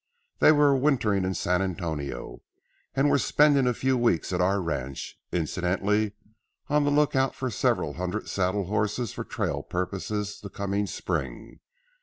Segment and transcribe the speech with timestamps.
[0.39, 2.41] They were wintering in San Antonio,
[2.95, 6.13] and were spending a few weeks at our ranch, incidentally
[6.69, 11.59] on the lookout for several hundred saddle horses for trail purposes the coming spring.